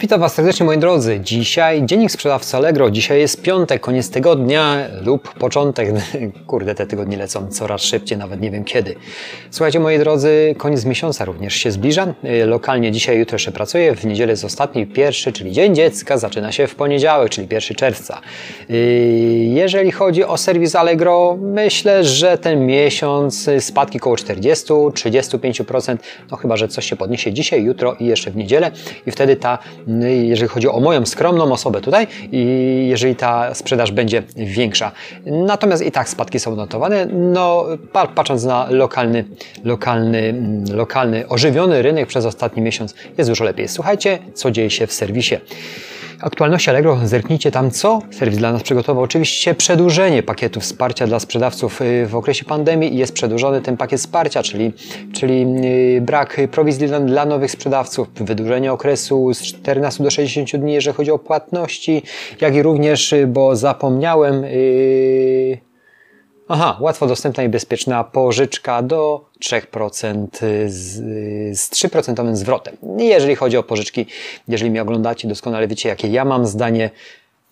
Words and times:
Witam 0.00 0.20
Was 0.20 0.34
serdecznie 0.34 0.66
moi 0.66 0.78
drodzy. 0.78 1.20
Dzisiaj 1.20 1.82
dziennik 1.86 2.10
sprzedawcy 2.10 2.56
Allegro. 2.56 2.90
Dzisiaj 2.90 3.18
jest 3.18 3.42
piątek, 3.42 3.80
koniec 3.80 4.10
tygodnia 4.10 4.76
lub 5.04 5.34
początek. 5.34 5.88
Kurde, 6.46 6.74
te 6.74 6.86
tygodnie 6.86 7.16
lecą 7.16 7.48
coraz 7.48 7.82
szybciej, 7.82 8.18
nawet 8.18 8.40
nie 8.40 8.50
wiem 8.50 8.64
kiedy. 8.64 8.94
Słuchajcie 9.50 9.80
moi 9.80 9.98
drodzy, 9.98 10.54
koniec 10.58 10.84
miesiąca 10.84 11.24
również 11.24 11.54
się 11.54 11.70
zbliża. 11.70 12.14
Lokalnie 12.46 12.92
dzisiaj, 12.92 13.18
jutro 13.18 13.34
jeszcze 13.34 13.52
pracuję. 13.52 13.94
W 13.94 14.04
niedzielę 14.04 14.32
jest 14.32 14.44
ostatni, 14.44 14.86
pierwszy, 14.86 15.32
czyli 15.32 15.52
Dzień 15.52 15.74
Dziecka. 15.74 16.18
Zaczyna 16.18 16.52
się 16.52 16.66
w 16.66 16.74
poniedziałek, 16.74 17.30
czyli 17.30 17.48
1 17.50 17.76
czerwca. 17.76 18.20
Yy, 18.68 18.76
jeżeli 19.44 19.92
chodzi 19.92 20.24
o 20.24 20.36
serwis 20.36 20.76
Allegro, 20.76 21.38
myślę, 21.40 22.04
że 22.04 22.38
ten 22.38 22.66
miesiąc 22.66 23.50
spadki 23.60 23.98
około 23.98 24.16
40-35%. 24.16 25.96
No 26.30 26.36
chyba, 26.36 26.56
że 26.56 26.68
coś 26.68 26.86
się 26.86 26.96
podniesie 26.96 27.32
dzisiaj, 27.32 27.62
jutro 27.62 27.94
i 27.94 28.06
jeszcze 28.06 28.30
w 28.30 28.36
niedzielę. 28.36 28.70
I 29.06 29.10
wtedy 29.10 29.36
ta 29.36 29.58
jeżeli 30.22 30.48
chodzi 30.48 30.68
o 30.68 30.80
moją 30.80 31.06
skromną 31.06 31.52
osobę 31.52 31.80
tutaj 31.80 32.06
i 32.32 32.86
jeżeli 32.88 33.16
ta 33.16 33.54
sprzedaż 33.54 33.92
będzie 33.92 34.22
większa. 34.36 34.92
Natomiast 35.26 35.86
i 35.86 35.92
tak 35.92 36.08
spadki 36.08 36.38
są 36.38 36.56
notowane, 36.56 37.06
no 37.06 37.66
patrząc 37.92 38.44
na 38.44 38.66
lokalny, 38.70 39.24
lokalny, 39.64 40.34
lokalny 40.74 41.28
ożywiony 41.28 41.82
rynek 41.82 42.06
przez 42.06 42.24
ostatni 42.24 42.62
miesiąc 42.62 42.94
jest 43.18 43.30
dużo 43.30 43.44
lepiej. 43.44 43.68
Słuchajcie, 43.68 44.18
co 44.34 44.50
dzieje 44.50 44.70
się 44.70 44.86
w 44.86 44.92
serwisie. 44.92 45.36
Aktualności 46.20 46.70
Allegro, 46.70 46.98
zerknijcie 47.04 47.50
tam, 47.50 47.70
co 47.70 48.02
serwis 48.10 48.38
dla 48.38 48.52
nas 48.52 48.62
przygotował. 48.62 49.04
Oczywiście 49.04 49.54
przedłużenie 49.54 50.22
pakietu 50.22 50.60
wsparcia 50.60 51.06
dla 51.06 51.20
sprzedawców 51.20 51.82
y, 51.82 52.06
w 52.06 52.16
okresie 52.16 52.44
pandemii 52.44 52.96
jest 52.96 53.12
przedłużony 53.12 53.60
ten 53.60 53.76
pakiet 53.76 54.00
wsparcia, 54.00 54.42
czyli, 54.42 54.72
czyli 55.12 55.46
y, 55.96 56.00
brak 56.00 56.40
prowizji 56.50 56.86
dla, 56.86 57.00
dla 57.00 57.26
nowych 57.26 57.50
sprzedawców, 57.50 58.08
wydłużenie 58.14 58.72
okresu 58.72 59.34
z 59.34 59.42
14 59.42 60.04
do 60.04 60.10
60 60.10 60.62
dni, 60.62 60.72
jeżeli 60.72 60.96
chodzi 60.96 61.10
o 61.10 61.18
płatności, 61.18 62.02
jak 62.40 62.54
i 62.54 62.62
również, 62.62 63.12
y, 63.12 63.26
bo 63.26 63.56
zapomniałem, 63.56 64.42
yy, 64.42 65.67
Aha, 66.50 66.76
łatwo 66.80 67.06
dostępna 67.06 67.42
i 67.42 67.48
bezpieczna 67.48 68.04
pożyczka 68.04 68.82
do 68.82 69.24
3% 69.40 70.26
z, 70.66 70.94
z 71.58 71.70
3% 71.70 72.36
zwrotem. 72.36 72.76
Jeżeli 72.98 73.36
chodzi 73.36 73.56
o 73.56 73.62
pożyczki, 73.62 74.06
jeżeli 74.48 74.70
mnie 74.70 74.82
oglądacie, 74.82 75.28
doskonale 75.28 75.68
wiecie, 75.68 75.88
jakie 75.88 76.08
ja 76.08 76.24
mam 76.24 76.46
zdanie, 76.46 76.90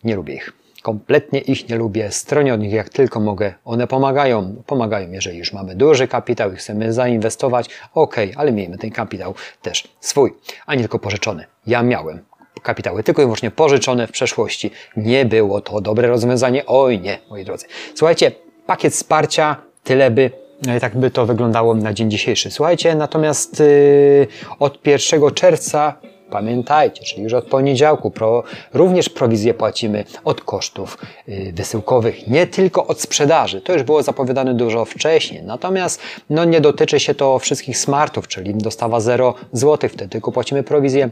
nie 0.05 0.17
lubię 0.17 0.34
ich. 0.34 0.52
Kompletnie 0.83 1.41
ich 1.41 1.69
nie 1.69 1.77
lubię, 1.77 2.11
stronię 2.11 2.55
od 2.55 2.61
nich 2.61 2.72
jak 2.72 2.89
tylko 2.89 3.20
mogę. 3.20 3.55
One 3.64 3.86
pomagają, 3.86 4.62
pomagają, 4.67 5.12
jeżeli 5.12 5.39
już 5.39 5.52
mamy 5.52 5.74
duży 5.74 6.08
kapitał 6.08 6.52
i 6.52 6.56
chcemy 6.56 6.92
zainwestować, 6.92 7.70
ok, 7.94 8.17
ale 8.36 8.52
miejmy 8.52 8.78
ten 8.78 8.91
kapitał 8.91 9.34
też 9.62 9.89
swój, 10.00 10.34
a 10.67 10.74
nie 10.74 10.80
tylko 10.80 10.98
pożyczony. 10.98 11.44
Ja 11.67 11.83
miałem 11.83 12.24
kapitały 12.62 13.02
tylko 13.02 13.22
i 13.22 13.24
wyłącznie 13.24 13.50
pożyczone 13.50 14.06
w 14.06 14.11
przeszłości. 14.11 14.70
Nie 14.97 15.24
było 15.24 15.61
to 15.61 15.80
dobre 15.80 16.08
rozwiązanie. 16.08 16.67
Oj 16.67 17.00
nie, 17.00 17.19
moi 17.30 17.44
drodzy. 17.44 17.67
Słuchajcie, 17.94 18.45
pakiet 18.67 18.92
wsparcia, 18.92 19.56
tyle 19.84 20.11
by 20.11 20.31
e, 20.69 20.81
tak 20.81 20.97
by 20.97 21.11
to 21.11 21.27
wyglądało 21.27 21.75
na 21.75 21.92
dzień 21.92 22.11
dzisiejszy. 22.11 22.50
Słuchajcie, 22.50 22.95
natomiast 22.95 23.61
yy, 23.61 24.27
od 24.58 24.86
1 24.86 25.31
czerwca 25.34 25.95
Pamiętajcie, 26.31 27.05
czyli 27.05 27.23
już 27.23 27.33
od 27.33 27.45
poniedziałku 27.45 28.11
pro, 28.11 28.42
również 28.75 29.08
prowizję 29.08 29.55
płacimy 29.55 30.05
od 30.25 30.41
kosztów 30.41 30.98
yy, 31.28 31.53
wysyłkowych, 31.53 32.28
nie 32.28 32.47
tylko 32.47 32.86
od 32.86 33.00
sprzedaży. 33.00 33.61
To 33.61 33.73
już 33.73 33.83
było 33.83 34.03
zapowiadane 34.03 34.55
dużo 34.55 34.84
wcześniej. 34.84 35.42
Natomiast 35.42 36.01
no, 36.30 36.45
nie 36.45 36.61
dotyczy 36.61 37.01
się 37.01 37.14
to 37.14 37.39
wszystkich 37.39 37.78
smartów, 37.78 38.28
czyli 38.28 38.55
dostawa 38.55 39.01
0 39.01 39.34
zł, 39.53 39.91
wtedy 39.91 40.08
tylko 40.08 40.33
płacimy 40.33 40.62
prowizję 40.62 41.11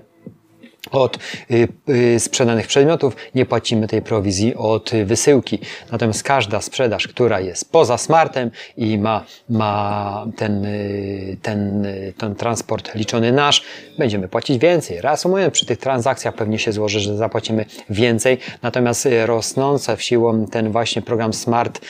od 0.91 1.19
y, 1.51 1.69
y, 1.89 2.21
sprzedanych 2.21 2.67
przedmiotów, 2.67 3.17
nie 3.35 3.47
płacimy 3.47 3.89
tej 3.89 4.03
prowizji 4.03 4.55
od 4.55 4.91
wysyłki. 5.05 5.59
Natomiast 5.93 6.23
każda 6.23 6.61
sprzedaż, 6.61 7.09
która 7.09 7.41
jest 7.41 7.73
poza 7.73 7.99
smartem 7.99 8.51
i 8.77 8.99
ma, 8.99 9.25
ma 9.49 10.27
ten, 10.37 10.65
y, 10.65 11.37
ten, 11.43 11.87
ten 12.19 12.35
transport 12.35 12.95
liczony 12.95 13.33
nasz, 13.33 13.63
będziemy 13.99 14.29
płacić 14.29 14.59
więcej. 14.59 15.01
Reasumując, 15.01 15.55
przy 15.55 15.67
tych 15.67 15.79
transakcjach 15.79 16.35
pewnie 16.35 16.59
się 16.59 16.73
złoży, 16.73 17.01
że 17.01 17.17
zapłacimy 17.17 17.65
więcej. 17.91 18.39
Natomiast 18.63 19.09
rosnące 19.27 19.97
w 19.97 20.03
siłą 20.03 20.47
ten 20.47 20.73
właśnie 20.73 21.03
program 21.03 21.33
Smart 21.33 21.81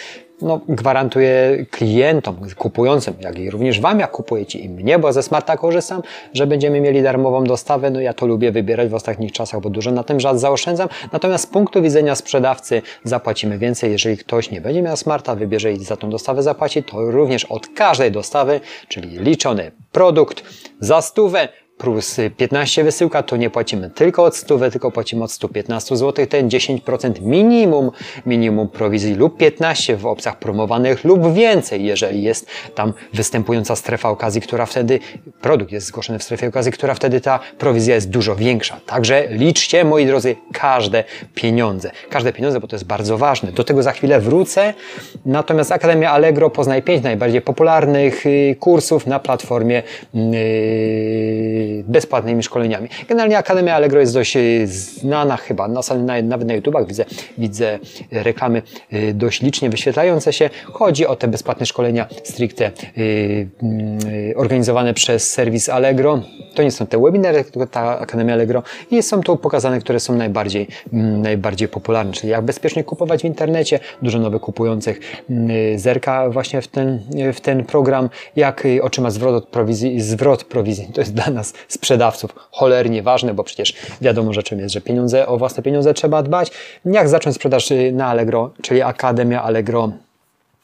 no, 0.44 0.60
gwarantuję 0.68 1.66
klientom, 1.70 2.36
kupującym, 2.56 3.14
jak 3.20 3.38
i 3.38 3.50
również 3.50 3.80
Wam, 3.80 4.00
jak 4.00 4.10
kupujecie 4.10 4.58
i 4.58 4.68
mnie, 4.68 4.98
bo 4.98 5.12
ze 5.12 5.22
Smarta 5.22 5.56
korzystam, 5.56 6.02
że 6.32 6.46
będziemy 6.46 6.80
mieli 6.80 7.02
darmową 7.02 7.44
dostawę. 7.44 7.90
No 7.90 8.00
ja 8.00 8.14
to 8.14 8.26
lubię 8.26 8.52
wybierać 8.52 8.88
w 8.88 8.94
ostatnich 8.94 9.32
czasach, 9.32 9.60
bo 9.60 9.70
dużo 9.70 9.90
na 9.90 10.04
tym 10.04 10.20
zaoszczędzam. 10.34 10.88
Natomiast 11.12 11.44
z 11.44 11.46
punktu 11.46 11.82
widzenia 11.82 12.14
sprzedawcy 12.14 12.82
zapłacimy 13.04 13.58
więcej. 13.58 13.92
Jeżeli 13.92 14.16
ktoś 14.16 14.50
nie 14.50 14.60
będzie 14.60 14.82
miał 14.82 14.96
Smarta, 14.96 15.34
wybierze 15.34 15.72
i 15.72 15.84
za 15.84 15.96
tą 15.96 16.10
dostawę 16.10 16.42
zapłaci, 16.42 16.82
to 16.82 17.10
również 17.10 17.44
od 17.44 17.68
każdej 17.68 18.12
dostawy, 18.12 18.60
czyli 18.88 19.18
liczony 19.18 19.70
produkt 19.92 20.44
za 20.80 21.02
stówę, 21.02 21.48
plus 21.78 22.16
15 22.36 22.84
wysyłka, 22.84 23.22
to 23.22 23.36
nie 23.36 23.50
płacimy 23.50 23.90
tylko 23.90 24.24
od 24.24 24.36
100, 24.36 24.70
tylko 24.70 24.90
płacimy 24.90 25.24
od 25.24 25.32
115 25.32 25.96
zł, 25.96 26.26
ten 26.26 26.48
10% 26.48 27.22
minimum, 27.22 27.90
minimum 28.26 28.68
prowizji 28.68 29.14
lub 29.14 29.36
15 29.36 29.96
w 29.96 30.06
opcjach 30.06 30.38
promowanych 30.38 31.04
lub 31.04 31.34
więcej, 31.34 31.84
jeżeli 31.84 32.22
jest 32.22 32.46
tam 32.74 32.92
występująca 33.14 33.76
strefa 33.76 34.08
okazji, 34.08 34.40
która 34.40 34.66
wtedy, 34.66 34.98
produkt 35.40 35.72
jest 35.72 35.86
zgłoszony 35.86 36.18
w 36.18 36.22
strefie 36.22 36.48
okazji, 36.48 36.72
która 36.72 36.94
wtedy 36.94 37.20
ta 37.20 37.40
prowizja 37.58 37.94
jest 37.94 38.10
dużo 38.10 38.36
większa. 38.36 38.80
Także 38.86 39.26
liczcie, 39.30 39.84
moi 39.84 40.06
drodzy, 40.06 40.36
każde 40.52 41.04
pieniądze. 41.34 41.90
Każde 42.10 42.32
pieniądze, 42.32 42.60
bo 42.60 42.66
to 42.66 42.76
jest 42.76 42.86
bardzo 42.86 43.18
ważne. 43.18 43.52
Do 43.52 43.64
tego 43.64 43.82
za 43.82 43.92
chwilę 43.92 44.20
wrócę. 44.20 44.74
Natomiast 45.26 45.72
Akademia 45.72 46.10
Allegro 46.10 46.50
poznaje 46.50 46.82
5 46.82 47.02
najbardziej 47.02 47.40
popularnych 47.40 48.26
y, 48.26 48.56
kursów 48.60 49.06
na 49.06 49.18
platformie 49.18 49.82
yy, 50.14 51.63
bezpłatnymi 51.86 52.42
szkoleniami. 52.42 52.88
Generalnie 53.08 53.38
Akademia 53.38 53.74
Allegro 53.74 54.00
jest 54.00 54.14
dość 54.14 54.36
e, 54.36 54.40
znana 54.66 55.36
chyba, 55.36 55.68
na, 55.68 55.80
nawet 56.22 56.48
na 56.48 56.54
YouTubach 56.54 56.86
widzę, 56.86 57.04
widzę 57.38 57.78
reklamy 58.10 58.62
e, 58.90 59.14
dość 59.14 59.42
licznie 59.42 59.70
wyświetlające 59.70 60.32
się. 60.32 60.50
Chodzi 60.64 61.06
o 61.06 61.16
te 61.16 61.28
bezpłatne 61.28 61.66
szkolenia 61.66 62.06
stricte 62.24 62.64
e, 62.66 62.70
mm, 63.62 63.98
organizowane 64.36 64.94
przez 64.94 65.32
serwis 65.32 65.68
Allegro. 65.68 66.22
To 66.54 66.62
nie 66.62 66.70
są 66.70 66.86
te 66.86 66.98
webinary, 66.98 67.44
tylko 67.44 67.66
ta 67.66 67.98
Akademia 67.98 68.34
Allegro 68.34 68.62
i 68.90 69.02
są 69.02 69.20
tu 69.20 69.36
pokazane, 69.36 69.80
które 69.80 70.00
są 70.00 70.14
najbardziej, 70.14 70.68
mm, 70.92 71.22
najbardziej 71.22 71.68
popularne, 71.68 72.12
czyli 72.12 72.28
jak 72.28 72.44
bezpiecznie 72.44 72.84
kupować 72.84 73.22
w 73.22 73.24
internecie, 73.24 73.80
dużo 74.02 74.18
nowych 74.18 74.42
kupujących 74.42 75.00
mm, 75.30 75.78
zerka 75.78 76.30
właśnie 76.30 76.62
w 76.62 76.68
ten, 76.68 77.00
w 77.32 77.40
ten 77.40 77.64
program, 77.64 78.08
jak 78.36 78.66
otrzyma 78.82 79.10
zwrot 79.10 79.34
od 79.34 79.48
prowizji, 79.48 80.00
zwrot 80.00 80.44
prowizji, 80.44 80.88
to 80.94 81.00
jest 81.00 81.14
dla 81.14 81.30
nas 81.30 81.53
sprzedawców 81.68 82.30
cholernie 82.50 83.02
ważne, 83.02 83.34
bo 83.34 83.44
przecież 83.44 83.74
wiadomo 84.00 84.32
rzeczą 84.32 84.58
jest, 84.58 84.74
że 84.74 84.80
pieniądze, 84.80 85.26
o 85.26 85.36
własne 85.36 85.62
pieniądze 85.62 85.94
trzeba 85.94 86.22
dbać. 86.22 86.50
Jak 86.84 87.08
zacząć 87.08 87.36
sprzedaż 87.36 87.68
na 87.92 88.06
Allegro, 88.06 88.50
czyli 88.62 88.82
Akademia 88.82 89.42
Allegro 89.42 89.64
Y, 89.84 90.13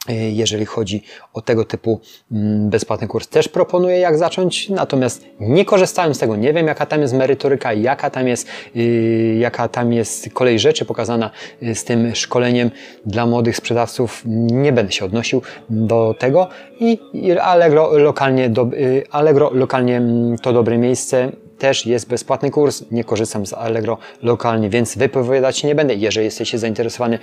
jeżeli 0.09 0.65
chodzi 0.65 1.03
o 1.33 1.41
tego 1.41 1.65
typu 1.65 1.99
mm, 2.31 2.69
bezpłatny 2.69 3.07
kurs. 3.07 3.27
Też 3.27 3.47
proponuję, 3.47 3.97
jak 3.97 4.17
zacząć, 4.17 4.69
natomiast 4.69 5.25
nie 5.39 5.65
korzystałem 5.65 6.15
z 6.15 6.19
tego, 6.19 6.35
nie 6.35 6.53
wiem, 6.53 6.67
jaka 6.67 6.85
tam 6.85 7.01
jest 7.01 7.13
merytoryka, 7.13 7.73
jaka 7.73 8.09
tam 8.09 8.27
jest, 8.27 8.47
y, 8.75 9.37
jaka 9.39 9.67
tam 9.67 9.93
jest 9.93 10.29
kolej 10.33 10.59
rzeczy 10.59 10.85
pokazana 10.85 11.31
y, 11.63 11.75
z 11.75 11.83
tym 11.83 12.15
szkoleniem 12.15 12.71
dla 13.05 13.25
młodych 13.25 13.55
sprzedawców. 13.55 14.21
Nie 14.25 14.71
będę 14.73 14.91
się 14.91 15.05
odnosił 15.05 15.41
do 15.69 16.15
tego 16.19 16.47
i 16.79 16.99
Allegro 17.41 17.97
lokalnie, 17.97 18.49
do, 18.49 18.69
Allegro 19.11 19.49
lokalnie 19.53 19.97
mm, 19.97 20.37
to 20.37 20.53
dobre 20.53 20.77
miejsce 20.77 21.31
też 21.61 21.85
jest 21.85 22.09
bezpłatny 22.09 22.51
kurs. 22.51 22.83
Nie 22.91 23.03
korzystam 23.03 23.45
z 23.45 23.53
Allegro 23.53 23.97
lokalnie, 24.21 24.69
więc 24.69 24.97
wypowiadać 24.97 25.63
nie 25.63 25.75
będę. 25.75 25.95
Jeżeli 25.95 26.25
jesteście 26.25 26.57
zainteresowani, 26.57 27.17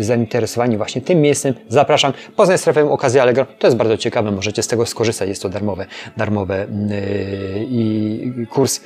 zainteresowani 0.00 0.76
właśnie 0.76 1.02
tym 1.02 1.20
miejscem, 1.20 1.54
zapraszam. 1.68 2.12
Poznaj 2.36 2.58
strefę 2.58 2.90
okazji 2.90 3.20
Allegro. 3.20 3.46
To 3.58 3.66
jest 3.66 3.76
bardzo 3.76 3.96
ciekawe, 3.96 4.30
możecie 4.30 4.62
z 4.62 4.66
tego 4.66 4.86
skorzystać. 4.86 5.28
Jest 5.28 5.42
to 5.42 5.48
darmowe, 5.48 5.86
darmowe 6.16 6.66
yy, 6.88 7.66
i 7.70 8.46
kurs 8.50 8.80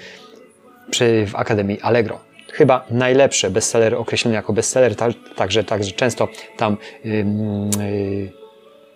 przy, 0.90 1.26
w 1.26 1.36
Akademii 1.36 1.80
Allegro 1.80 2.18
chyba 2.52 2.86
najlepsze 2.90 3.50
bestseller 3.50 3.94
określony 3.94 4.34
jako 4.34 4.52
bestseller, 4.52 4.96
także, 5.36 5.64
także 5.64 5.92
często 5.92 6.28
tam 6.56 6.76
yy, 7.04 7.12
yy, 7.12 8.38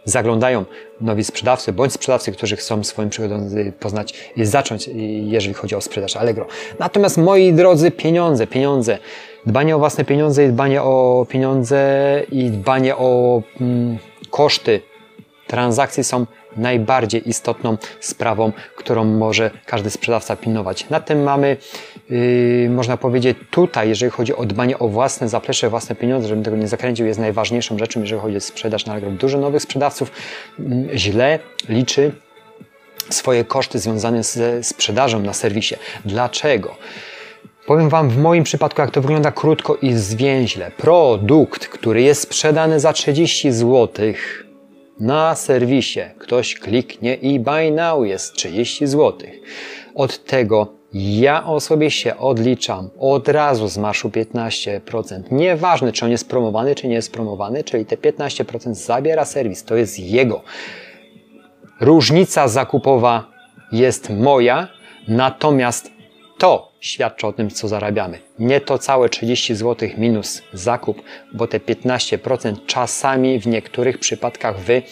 zaglądają 0.05 0.65
nowi 1.01 1.25
sprzedawcy 1.25 1.73
bądź 1.73 1.93
sprzedawcy, 1.93 2.33
którzy 2.33 2.57
chcą 2.57 2.85
swoim 2.85 3.11
przychodem 3.11 3.73
poznać 3.81 4.15
i 4.37 4.45
zacząć, 4.45 4.91
jeżeli 5.23 5.55
chodzi 5.55 5.75
o 5.75 5.81
sprzedaż 5.81 6.17
Allegro. 6.17 6.47
Natomiast 6.79 7.19
moi 7.19 7.53
drodzy, 7.53 7.91
pieniądze, 7.91 8.47
pieniądze, 8.47 8.99
dbanie 9.47 9.77
o 9.77 9.79
własne 9.79 10.05
pieniądze 10.05 10.45
i 10.45 10.49
dbanie 10.49 10.83
o 10.83 11.27
pieniądze 11.29 12.23
i 12.33 12.51
dbanie 12.51 12.97
o 12.97 13.43
mm, 13.61 13.99
koszty 14.31 14.81
transakcji 15.47 16.05
są 16.05 16.27
najbardziej 16.57 17.29
istotną 17.29 17.77
sprawą, 18.01 18.53
którą 18.77 19.05
może 19.05 19.51
każdy 19.67 19.91
sprzedawca 19.91 20.37
pilnować. 20.37 20.91
Na 20.91 21.01
tym 21.01 21.23
mamy, 21.23 21.57
yy, 22.11 22.71
można 22.71 22.97
powiedzieć, 22.97 23.39
tutaj, 23.51 23.89
jeżeli 23.89 24.13
chodzi 24.13 24.37
o 24.37 24.47
dbanie 24.47 24.79
o 24.79 24.89
własne 24.89 25.29
zaplecze, 25.29 25.71
własne 25.71 25.95
pieniądze, 25.95 26.29
żebym 26.29 26.45
tego 26.45 26.57
nie 26.57 26.69
zakręcił, 26.69 27.07
jest 27.07 27.21
najważniejszą 27.21 27.79
rzeczą, 27.79 28.01
jeżeli 28.01 28.21
chodzi 28.23 28.37
o 28.37 28.41
sprzedaż 28.41 28.87
na 28.87 28.93
Allegro. 28.93 29.11
Dużo 29.11 29.39
nowych 29.39 29.63
sprzedawców 29.63 30.13
yy, 30.59 30.99
źle 30.99 31.39
liczy 31.69 32.13
swoje 33.11 33.45
koszty 33.45 33.79
związane 33.79 34.23
ze 34.23 34.65
sprzedażą 34.65 35.21
na 35.21 35.33
serwisie. 35.33 35.75
Dlaczego? 36.05 36.75
Powiem 37.67 37.89
Wam 37.89 38.11
w 38.11 38.19
moim 38.19 38.45
przypadku, 38.45 38.81
jak 38.81 38.91
to 38.91 39.01
wygląda 39.01 39.33
krótko 39.33 39.77
i 39.77 39.93
zwięźle. 39.95 40.71
Produkt, 40.77 41.67
który 41.67 42.03
jest 42.03 42.21
sprzedany 42.23 42.81
za 42.81 42.93
30 42.93 43.53
zł 43.53 43.89
na 45.03 45.35
serwisie, 45.35 46.01
ktoś 46.19 46.55
kliknie 46.55 47.15
i 47.15 47.41
buy 47.41 47.71
now 47.71 48.07
jest 48.07 48.35
30 48.35 48.87
zł. 48.87 49.29
Od 49.95 50.25
tego 50.25 50.67
ja 50.95 51.47
osobie 51.47 51.91
się 51.91 52.19
odliczam 52.19 52.91
od 52.99 53.29
razu 53.29 53.69
z 53.69 53.79
marszu 53.79 54.09
15%. 54.09 55.23
Nieważne, 55.31 55.93
czy 55.93 56.05
on 56.05 56.11
jest 56.11 56.29
promowany, 56.29 56.75
czy 56.75 56.89
nie 56.89 56.95
jest 56.95 57.13
promowany, 57.13 57.65
czyli 57.65 57.87
te 57.87 57.97
15% 57.97 58.75
zabiera 58.75 59.25
serwis, 59.25 59.65
to 59.65 59.77
jest 59.77 59.99
jego. 59.99 60.43
Różnica 61.81 62.49
zakupowa 62.49 63.27
jest 63.73 64.11
moja, 64.11 64.69
natomiast 65.09 65.91
to 66.39 66.72
świadczy 66.83 67.27
o 67.27 67.33
tym, 67.33 67.51
co 67.51 67.69
zarabiamy. 67.69 68.19
Nie 68.39 68.61
to 68.61 68.79
całe 68.79 69.09
30 69.09 69.55
zł 69.55 69.89
minus 69.99 70.43
zakup, 70.53 71.03
bo 71.33 71.47
te 71.47 71.59
15% 71.59 72.57
czasami 72.67 73.41
w 73.41 73.47
niektórych 73.47 73.99
przypadkach 73.99 74.61
wy 74.61 74.83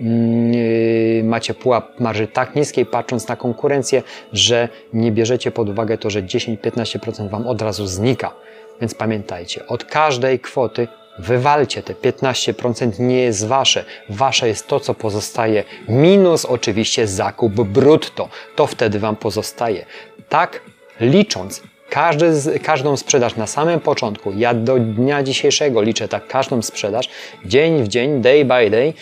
yy, 0.00 1.24
macie 1.24 1.54
pułap 1.54 2.00
marży 2.00 2.26
tak 2.28 2.54
niskiej, 2.56 2.86
patrząc 2.86 3.28
na 3.28 3.36
konkurencję, 3.36 4.02
że 4.32 4.68
nie 4.92 5.12
bierzecie 5.12 5.50
pod 5.50 5.68
uwagę 5.68 5.98
to, 5.98 6.10
że 6.10 6.22
10-15% 6.22 7.28
wam 7.28 7.46
od 7.46 7.62
razu 7.62 7.86
znika. 7.86 8.34
Więc 8.80 8.94
pamiętajcie, 8.94 9.66
od 9.66 9.84
każdej 9.84 10.40
kwoty 10.40 10.88
Wywalcie 11.18 11.82
te 11.82 11.94
15% 11.94 13.00
nie 13.00 13.22
jest 13.22 13.46
wasze. 13.46 13.84
Wasze 14.08 14.48
jest 14.48 14.66
to, 14.66 14.80
co 14.80 14.94
pozostaje. 14.94 15.64
Minus 15.88 16.44
oczywiście 16.44 17.06
zakup 17.06 17.52
brutto. 17.52 18.28
To 18.56 18.66
wtedy 18.66 18.98
wam 18.98 19.16
pozostaje. 19.16 19.86
Tak 20.28 20.60
licząc 21.00 21.62
każdy, 21.90 22.58
każdą 22.58 22.96
sprzedaż 22.96 23.36
na 23.36 23.46
samym 23.46 23.80
początku, 23.80 24.32
ja 24.36 24.54
do 24.54 24.78
dnia 24.78 25.22
dzisiejszego 25.22 25.82
liczę 25.82 26.08
tak 26.08 26.26
każdą 26.26 26.62
sprzedaż, 26.62 27.08
dzień 27.44 27.82
w 27.82 27.88
dzień, 27.88 28.20
day 28.20 28.44
by 28.44 28.70
day, 28.70 28.92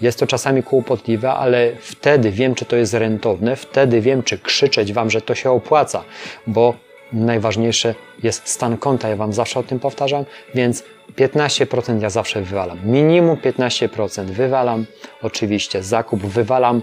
jest 0.00 0.18
to 0.18 0.26
czasami 0.26 0.62
kłopotliwe, 0.62 1.32
ale 1.32 1.72
wtedy 1.80 2.30
wiem, 2.30 2.54
czy 2.54 2.64
to 2.64 2.76
jest 2.76 2.94
rentowne, 2.94 3.56
wtedy 3.56 4.00
wiem, 4.00 4.22
czy 4.22 4.38
krzyczeć 4.38 4.92
Wam, 4.92 5.10
że 5.10 5.20
to 5.20 5.34
się 5.34 5.50
opłaca, 5.50 6.04
bo 6.46 6.74
najważniejsze 7.12 7.94
jest 8.22 8.48
stan 8.48 8.76
konta, 8.76 9.08
ja 9.08 9.16
Wam 9.16 9.32
zawsze 9.32 9.60
o 9.60 9.62
tym 9.62 9.78
powtarzam, 9.78 10.24
więc 10.54 10.84
15% 11.16 12.02
ja 12.02 12.10
zawsze 12.10 12.42
wywalam. 12.42 12.78
Minimum 12.84 13.36
15% 13.36 14.24
wywalam, 14.24 14.86
oczywiście 15.22 15.82
zakup 15.82 16.26
wywalam, 16.26 16.82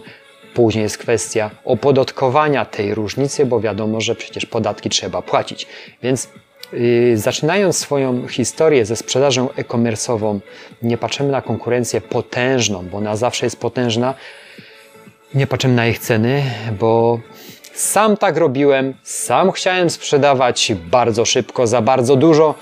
Później 0.56 0.84
jest 0.84 0.98
kwestia 0.98 1.52
opodatkowania 1.66 2.66
tej 2.66 2.96
różnicy, 2.96 3.46
bo 3.46 3.60
wiadomo, 3.60 4.02
że 4.02 4.16
przecież 4.16 4.46
podatki 4.46 4.90
trzeba 4.90 5.22
płacić. 5.22 5.68
Więc 6.04 6.30
yy, 6.74 7.18
zaczynając 7.18 7.78
swoją 7.78 8.28
historię 8.28 8.86
ze 8.86 8.96
sprzedażą 8.96 9.48
e-commerce'ową, 9.48 10.40
nie 10.81 10.98
patrzymy 10.98 11.31
na 11.31 11.42
konkurencję 11.42 12.02
potężną, 12.02 12.86
bo 12.92 12.98
ona 12.98 13.16
zawsze 13.16 13.46
jest 13.46 13.60
potężna. 13.60 14.13
Nie 15.34 15.48
patrzymy 15.48 15.74
na 15.74 15.88
ich 15.88 16.00
ceny, 16.00 16.44
bo 16.80 17.19
sam 17.74 18.18
tak 18.18 18.38
robiłem, 18.38 18.94
sam 19.04 19.52
chciałem 19.52 19.90
sprzedawać 19.90 20.72
bardzo 20.92 21.25
szybko, 21.25 21.68
za 21.68 21.81
bardzo 21.81 22.16
dużo, 22.16 22.56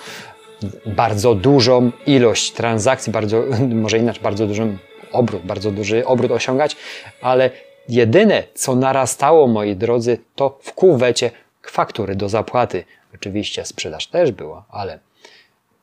bardzo 0.86 1.36
dużą 1.36 1.92
ilość 2.06 2.52
transakcji, 2.52 3.12
bardzo, 3.12 3.44
może 3.84 3.98
inaczej, 3.98 4.24
bardzo 4.24 4.48
dużą 4.48 4.78
obrót, 5.12 5.42
bardzo 5.42 5.72
duży 5.72 6.06
obrót 6.06 6.32
osiągać, 6.32 6.76
ale 7.22 7.50
Jedyne, 7.90 8.44
co 8.54 8.76
narastało, 8.76 9.48
moi 9.48 9.76
drodzy, 9.76 10.18
to 10.36 10.60
w 10.62 10.74
kuwecie 10.74 11.32
faktury 11.62 12.16
do 12.16 12.30
zapłaty. 12.30 12.84
Oczywiście 13.16 13.66
sprzedaż 13.66 14.08
też 14.08 14.32
była, 14.32 14.66
ale 14.70 15.00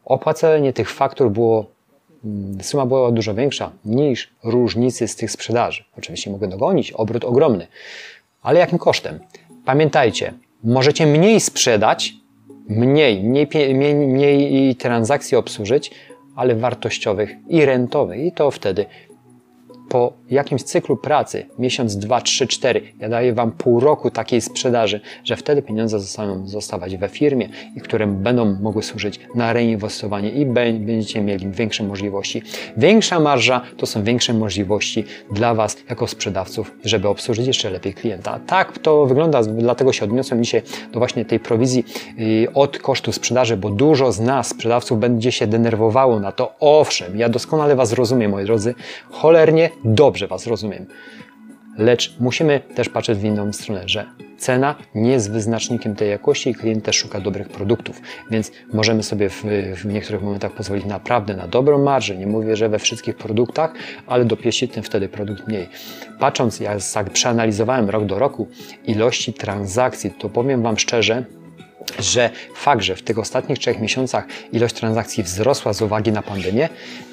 opłacenie 0.05 0.73
tych 0.73 0.91
faktur 0.91 1.31
było, 1.31 1.67
mm, 2.25 2.63
suma 2.63 2.87
była 2.87 3.13
dużo 3.13 3.35
większa 3.35 3.71
niż 3.85 4.31
różnicy 4.45 5.09
z 5.09 5.17
tych 5.17 5.31
sprzedaży. 5.31 5.85
Oczywiście 5.99 6.31
mogę 6.31 6.49
dogonić, 6.49 6.93
obrót 6.93 7.25
ogromny, 7.25 7.67
ale 8.43 8.61
jakim 8.61 8.79
kosztem? 8.79 9.21
Pamiętajcie, 9.65 10.35
możecie 10.65 11.07
mniej 11.07 11.41
sprzedać, 11.41 12.15
mniej, 12.69 13.23
mniej, 13.23 13.49
mniej, 13.75 13.95
mniej 13.95 14.77
transakcji 14.77 15.37
obsłużyć, 15.37 15.91
ale 16.37 16.55
wartościowych 16.55 17.31
i 17.49 17.65
rentowych 17.65 18.21
i 18.21 18.33
to 18.33 18.51
wtedy 18.51 18.87
po 19.91 20.13
jakimś 20.31 20.63
cyklu 20.63 20.97
pracy, 20.97 21.47
miesiąc, 21.59 21.97
dwa, 21.97 22.21
trzy, 22.21 22.47
cztery, 22.47 22.83
ja 23.01 23.09
daję 23.09 23.33
Wam 23.33 23.53
pół 23.53 23.81
roku 23.81 24.11
takiej 24.11 24.41
sprzedaży, 24.41 25.01
że 25.25 25.37
wtedy 25.37 25.63
pieniądze 25.63 26.01
zostaną 26.01 26.47
zostawać 26.47 26.97
we 26.97 27.09
firmie 27.09 27.49
i 27.77 27.81
które 27.81 28.07
będą 28.07 28.45
mogły 28.61 28.83
służyć 28.83 29.21
na 29.35 29.53
reinwestowanie 29.53 30.31
i 30.31 30.47
będziecie 30.47 31.21
mieli 31.21 31.49
większe 31.51 31.85
możliwości. 31.85 32.43
Większa 32.77 33.21
marża 33.21 33.61
to 33.77 33.87
są 33.87 34.05
większe 34.05 34.35
możliwości 34.35 35.05
dla 35.33 35.55
Was 35.55 35.77
jako 35.89 36.07
sprzedawców, 36.07 36.73
żeby 36.85 37.09
obsłużyć 37.09 37.47
jeszcze 37.47 37.71
lepiej 37.71 37.95
klienta. 37.95 38.41
Tak 38.47 38.79
to 38.79 39.07
wygląda, 39.07 39.43
dlatego 39.43 39.93
się 39.93 40.05
odniosłem 40.05 40.45
dzisiaj 40.45 40.63
do 40.93 40.99
właśnie 40.99 41.25
tej 41.25 41.41
prowizji 41.41 41.85
y, 42.21 42.53
od 42.55 42.79
kosztu 42.79 43.13
sprzedaży, 43.13 43.57
bo 43.57 43.71
dużo 43.71 44.13
z 44.13 44.21
nas, 44.21 44.49
sprzedawców, 44.49 44.99
będzie 44.99 45.33
się 45.33 45.47
denerwowało 45.47 46.21
na 46.21 46.33
to. 46.33 46.55
Owszem, 46.61 47.17
ja 47.17 47.29
doskonale 47.29 47.77
Was 47.77 47.93
rozumiem, 47.93 48.31
moi 48.31 48.45
drodzy, 48.45 48.75
cholernie 49.11 49.71
dobrze 49.85 50.27
Was 50.27 50.47
rozumiem. 50.47 50.87
Lecz 51.79 52.17
musimy 52.21 52.61
też 52.61 52.89
patrzeć 52.89 53.19
w 53.19 53.25
inną 53.25 53.53
stronę, 53.53 53.83
że 53.87 54.07
cena 54.39 54.75
nie 54.95 55.11
jest 55.11 55.33
wyznacznikiem 55.33 55.97
tej 55.97 56.11
jakości 56.11 56.51
i 56.51 56.55
klient 56.55 56.85
też 56.85 56.97
szuka 56.97 57.21
dobrych 57.21 57.49
produktów, 57.49 58.01
więc 58.31 58.53
możemy 58.73 59.03
sobie 59.03 59.29
w, 59.29 59.45
w 59.75 59.87
niektórych 59.87 60.23
momentach 60.23 60.53
pozwolić 60.53 60.85
naprawdę 60.85 61.37
na 61.37 61.49
dobrą 61.49 61.85
marżę. 61.85 62.17
Nie 62.17 62.27
mówię, 62.27 62.57
że 62.57 62.69
we 62.69 62.79
wszystkich 62.79 63.17
produktach, 63.17 63.73
ale 64.07 64.25
dopieścić 64.25 64.73
ten 64.73 64.83
wtedy 64.83 65.09
produkt 65.09 65.49
mniej. 65.49 65.69
Patrząc, 66.19 66.61
jak 66.61 67.11
przeanalizowałem 67.13 67.91
rok 67.91 68.05
do 68.05 68.19
roku 68.19 68.49
ilości 68.87 69.33
transakcji, 69.33 70.11
to 70.11 70.29
powiem 70.29 70.63
Wam 70.63 70.79
szczerze, 70.79 71.25
że 71.99 72.31
fakt, 72.55 72.83
że 72.83 72.97
w 72.97 73.03
tych 73.03 73.19
ostatnich 73.19 73.59
trzech 73.59 73.81
miesiącach 73.81 74.27
ilość 74.53 74.75
transakcji 74.75 75.23
wzrosła 75.23 75.73
z 75.73 75.83
uwagi 75.83 76.13
na 76.13 76.23
pandemię 76.23 76.69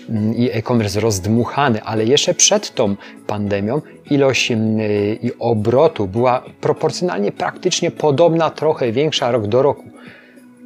mm, 0.10 0.36
i 0.36 0.50
e-commerce 0.52 1.00
rozdmuchany, 1.00 1.84
ale 1.84 2.06
jeszcze 2.06 2.34
przed 2.34 2.76
tą 2.76 2.96
pandemią 3.28 3.82
ilość 4.10 4.52
mm, 4.52 4.80
i 5.22 5.32
obrotu 5.40 6.08
była 6.08 6.44
proporcjonalnie 6.62 7.32
praktycznie 7.32 7.92
podobna, 7.92 8.50
trochę 8.50 8.92
większa 8.92 9.32
rok 9.32 9.48
do 9.48 9.62
roku 9.62 9.84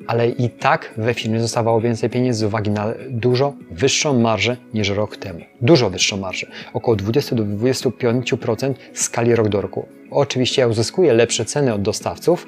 ale 0.08 0.30
i 0.30 0.50
tak 0.50 0.94
we 0.98 1.14
firmie 1.14 1.40
zostawało 1.40 1.82
więcej 1.82 2.10
pieniędzy 2.10 2.40
z 2.40 2.44
uwagi 2.44 2.70
na 2.70 2.94
dużo 3.10 3.54
wyższą 3.72 4.20
marżę 4.20 4.58
niż 4.74 4.90
rok 4.90 5.18
temu. 5.18 5.40
Dużo 5.62 5.90
wyższą 5.90 6.18
marżę. 6.18 6.48
Około 6.74 6.96
20 6.96 7.36
do 7.36 7.44
25% 7.44 8.74
w 8.94 9.02
skali 9.02 9.36
rok 9.36 9.50
do 9.50 9.62
roku. 9.62 9.86
Oczywiście 10.12 10.62
ja 10.62 10.68
uzyskuję 10.68 11.14
lepsze 11.14 11.46
ceny 11.46 11.74
od 11.74 11.82
dostawców, 11.82 12.48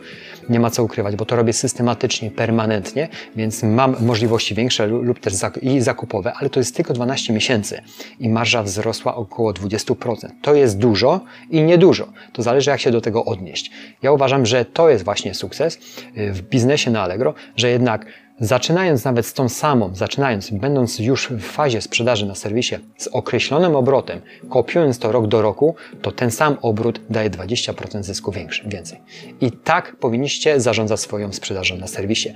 nie 0.50 0.60
ma 0.60 0.70
co 0.70 0.84
ukrywać, 0.84 1.16
bo 1.16 1.26
to 1.26 1.36
robię 1.36 1.54
systematycznie, 1.54 2.32
permanentnie, 2.32 3.08
więc 3.36 3.64
mam 3.64 3.96
możliwości 4.00 4.56
większe 4.56 4.88
lub 4.88 5.20
też 5.20 5.34
i 5.62 5.82
zakupowe, 5.82 6.34
ale 6.34 6.50
to 6.50 6.60
jest 6.60 6.76
tylko 6.76 6.94
12 6.94 7.34
miesięcy 7.34 7.82
i 8.20 8.30
marża 8.30 8.64
wzrosła 8.64 9.16
około 9.16 9.52
20%. 9.52 10.30
To 10.42 10.56
jest 10.56 10.78
dużo 10.78 11.22
i 11.50 11.62
niedużo. 11.62 12.08
To 12.34 12.42
zależy, 12.42 12.70
jak 12.70 12.80
się 12.80 12.92
do 12.92 13.02
tego 13.02 13.26
odnieść. 13.26 13.72
Ja 14.02 14.12
uważam, 14.12 14.46
że 14.46 14.66
to 14.66 14.90
jest 14.90 15.06
właśnie 15.06 15.34
sukces 15.34 15.80
y, 16.18 16.34
w 16.34 16.42
biznesie 16.42 16.92
na 16.92 17.02
Allegro, 17.02 17.34
że 17.56 17.70
jednak 17.70 18.06
Zaczynając 18.44 19.06
nawet 19.06 19.26
z 19.26 19.34
tą 19.34 19.50
samą, 19.50 19.96
zaczynając, 19.96 20.50
będąc 20.50 21.00
już 21.00 21.28
w 21.28 21.42
fazie 21.42 21.82
sprzedaży 21.82 22.26
na 22.26 22.36
serwisie 22.36 22.76
z 22.98 23.08
określonym 23.08 23.76
obrotem, 23.76 24.22
kopiując 24.50 25.00
to 25.00 25.12
rok 25.12 25.28
do 25.28 25.42
roku, 25.42 25.76
to 26.02 26.12
ten 26.12 26.32
sam 26.32 26.58
obrót 26.62 27.02
daje 27.10 27.30
20% 27.30 28.04
zysku 28.04 28.32
większy, 28.32 28.64
więcej. 28.68 29.00
I 29.42 29.52
tak 29.52 29.96
powinniście 29.96 30.60
zarządzać 30.60 31.00
swoją 31.00 31.34
sprzedażą 31.34 31.78
na 31.78 31.88
serwisie. 31.88 32.34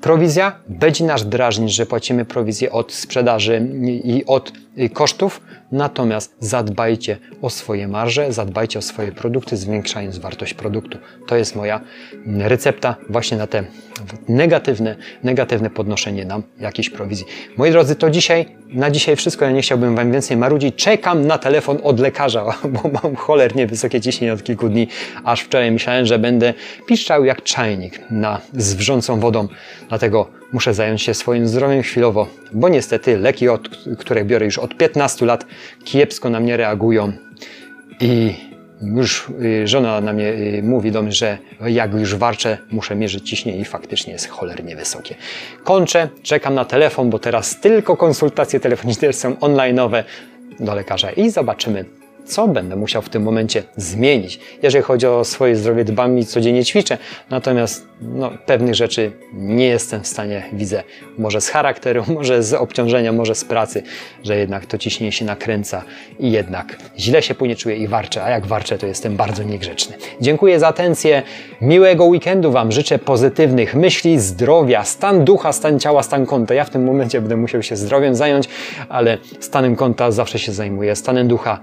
Prowizja 0.00 0.52
będzie 0.68 1.04
nasz 1.04 1.24
drażnić, 1.24 1.74
że 1.74 1.86
płacimy 1.86 2.24
prowizję 2.24 2.72
od 2.72 2.92
sprzedaży 2.92 3.68
i 4.04 4.24
od 4.26 4.52
kosztów, 4.92 5.40
natomiast 5.72 6.34
zadbajcie 6.40 7.18
o 7.42 7.50
swoje 7.50 7.88
marże, 7.88 8.32
zadbajcie 8.32 8.78
o 8.78 8.82
swoje 8.82 9.12
produkty, 9.12 9.56
zwiększając 9.56 10.18
wartość 10.18 10.54
produktu. 10.54 10.98
To 11.26 11.36
jest 11.36 11.56
moja 11.56 11.80
recepta 12.26 12.96
właśnie 13.08 13.36
na 13.36 13.46
te 13.46 13.64
negatywne, 14.28 14.96
negatywne 15.22 15.70
podnoszenie 15.70 16.24
nam 16.24 16.42
jakiejś 16.60 16.90
prowizji. 16.90 17.26
Moi 17.56 17.70
drodzy, 17.70 17.96
to 17.96 18.10
dzisiaj, 18.10 18.46
na 18.68 18.90
dzisiaj 18.90 19.16
wszystko. 19.16 19.44
Ja 19.44 19.50
nie 19.50 19.62
chciałbym 19.62 19.96
Wam 19.96 20.12
więcej 20.12 20.36
marudzić. 20.36 20.74
Czekam 20.74 21.26
na 21.26 21.38
telefon 21.38 21.78
od 21.82 22.00
lekarza, 22.00 22.44
bo 22.74 22.90
mam 23.02 23.16
cholernie 23.16 23.66
wysokie 23.66 24.00
ciśnienie 24.00 24.32
od 24.32 24.42
kilku 24.42 24.68
dni. 24.68 24.88
Aż 25.24 25.40
wczoraj 25.40 25.70
myślałem, 25.70 26.06
że 26.06 26.18
będę 26.18 26.54
piszczał 26.86 27.24
jak 27.24 27.42
czajnik 27.42 28.00
na, 28.10 28.40
z 28.52 28.74
wrzącą 28.74 29.20
wodą. 29.20 29.48
Dlatego 29.88 30.41
muszę 30.52 30.74
zająć 30.74 31.02
się 31.02 31.14
swoim 31.14 31.48
zdrowiem 31.48 31.82
chwilowo, 31.82 32.26
bo 32.52 32.68
niestety 32.68 33.18
leki, 33.18 33.48
od, 33.48 33.68
które 33.98 34.24
biorę 34.24 34.44
już 34.44 34.58
od 34.58 34.76
15 34.76 35.26
lat, 35.26 35.46
kiepsko 35.84 36.30
na 36.30 36.40
mnie 36.40 36.56
reagują 36.56 37.12
i 38.00 38.34
już 38.82 39.28
y, 39.42 39.68
żona 39.68 40.00
na 40.00 40.12
mnie 40.12 40.28
y, 40.28 40.62
mówi 40.62 40.92
do 40.92 41.02
mnie, 41.02 41.12
że 41.12 41.38
jak 41.66 41.92
już 41.92 42.14
warczę, 42.14 42.58
muszę 42.70 42.96
mierzyć 42.96 43.30
ciśnienie 43.30 43.58
i 43.58 43.64
faktycznie 43.64 44.12
jest 44.12 44.28
cholernie 44.28 44.76
wysokie. 44.76 45.14
Kończę, 45.64 46.08
czekam 46.22 46.54
na 46.54 46.64
telefon, 46.64 47.10
bo 47.10 47.18
teraz 47.18 47.60
tylko 47.60 47.96
konsultacje 47.96 48.60
telefoniczne 48.60 49.12
są 49.12 49.32
online'owe 49.32 50.04
do 50.60 50.74
lekarza 50.74 51.10
i 51.10 51.30
zobaczymy, 51.30 51.84
co 52.24 52.48
będę 52.48 52.76
musiał 52.76 53.02
w 53.02 53.08
tym 53.08 53.22
momencie 53.22 53.62
zmienić. 53.76 54.40
Jeżeli 54.62 54.84
chodzi 54.84 55.06
o 55.06 55.24
swoje 55.24 55.56
zdrowie, 55.56 55.84
dbam 55.84 56.18
i 56.18 56.26
codziennie 56.26 56.64
ćwiczę, 56.64 56.98
natomiast 57.30 57.86
no, 58.00 58.30
pewnych 58.46 58.74
rzeczy 58.74 59.12
nie 59.32 59.66
jestem 59.66 60.02
w 60.02 60.06
stanie, 60.06 60.42
widzę, 60.52 60.82
może 61.18 61.40
z 61.40 61.48
charakteru, 61.48 62.04
może 62.14 62.42
z 62.42 62.54
obciążenia, 62.54 63.12
może 63.12 63.34
z 63.34 63.44
pracy, 63.44 63.82
że 64.24 64.36
jednak 64.36 64.66
to 64.66 64.78
ciśnienie 64.78 65.12
się 65.12 65.24
nakręca 65.24 65.82
i 66.18 66.32
jednak 66.32 66.76
źle 66.98 67.22
się 67.22 67.34
później 67.34 67.56
czuję 67.56 67.76
i 67.76 67.88
warczę, 67.88 68.24
a 68.24 68.30
jak 68.30 68.46
warczę, 68.46 68.78
to 68.78 68.86
jestem 68.86 69.16
bardzo 69.16 69.42
niegrzeczny. 69.42 69.96
Dziękuję 70.20 70.60
za 70.60 70.68
atencję, 70.68 71.22
miłego 71.60 72.04
weekendu 72.04 72.52
Wam 72.52 72.72
życzę 72.72 72.98
pozytywnych 72.98 73.74
myśli, 73.74 74.20
zdrowia, 74.20 74.84
stan 74.84 75.24
ducha, 75.24 75.52
stan 75.52 75.80
ciała, 75.80 76.02
stan 76.02 76.26
konta. 76.26 76.54
Ja 76.54 76.64
w 76.64 76.70
tym 76.70 76.84
momencie 76.84 77.20
będę 77.20 77.36
musiał 77.36 77.62
się 77.62 77.76
zdrowiem 77.76 78.14
zająć, 78.14 78.48
ale 78.88 79.18
stanem 79.40 79.76
konta 79.76 80.10
zawsze 80.10 80.38
się 80.38 80.52
zajmuję, 80.52 80.96
stanem 80.96 81.28
ducha 81.28 81.60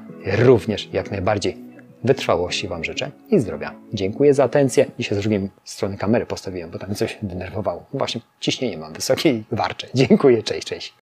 również 0.49 0.89
jak 0.93 1.11
najbardziej. 1.11 1.57
Wytrwałości 2.03 2.67
Wam 2.67 2.83
życzę 2.83 3.11
i 3.29 3.39
zdrowia. 3.39 3.75
Dziękuję 3.93 4.33
za 4.33 4.43
atencję. 4.43 4.85
Dzisiaj 4.99 5.17
z 5.17 5.21
drugiej 5.21 5.49
strony 5.63 5.97
kamery 5.97 6.25
postawiłem, 6.25 6.69
bo 6.69 6.79
tam 6.79 6.95
coś 6.95 7.17
denerwowało. 7.21 7.85
Właśnie 7.93 8.21
ciśnienie 8.39 8.77
mam 8.77 8.93
wysokie 8.93 9.29
i 9.29 9.43
warczę. 9.51 9.87
Dziękuję, 9.93 10.43
cześć, 10.43 10.67
cześć. 10.67 10.93